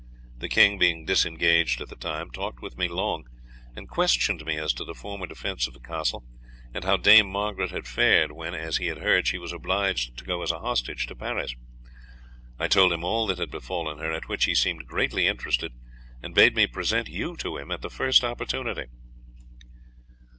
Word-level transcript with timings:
The 0.39 0.49
king, 0.49 0.79
being 0.79 1.05
disengaged 1.05 1.79
at 1.79 1.89
the 1.89 1.95
time, 1.95 2.31
talked 2.31 2.59
with 2.59 2.75
me 2.75 2.87
long, 2.87 3.27
and 3.75 3.87
questioned 3.87 4.43
me 4.47 4.57
as 4.57 4.73
to 4.73 4.83
the 4.83 4.95
former 4.95 5.27
defence 5.27 5.67
of 5.67 5.75
the 5.75 5.79
castle, 5.79 6.25
and 6.73 6.83
how 6.83 6.97
Dame 6.97 7.29
Margaret 7.29 7.69
had 7.69 7.85
fared 7.85 8.31
when, 8.31 8.55
as 8.55 8.77
he 8.77 8.87
had 8.87 8.97
heard, 8.97 9.27
she 9.27 9.37
was 9.37 9.53
obliged 9.53 10.17
to 10.17 10.25
go 10.25 10.41
as 10.41 10.49
a 10.51 10.57
hostage 10.57 11.05
to 11.05 11.15
Paris. 11.15 11.53
I 12.57 12.67
told 12.67 12.91
him 12.91 13.03
all 13.03 13.27
that 13.27 13.37
had 13.37 13.51
befallen 13.51 13.99
her, 13.99 14.11
at 14.11 14.27
which 14.27 14.45
he 14.45 14.55
seemed 14.55 14.87
greatly 14.87 15.27
interested, 15.27 15.71
and 16.23 16.33
bade 16.33 16.55
me 16.55 16.65
present 16.65 17.07
you 17.07 17.37
to 17.37 17.57
him 17.57 17.69
at 17.69 17.83
the 17.83 17.91
first 17.91 18.23
opportunity. 18.23 18.87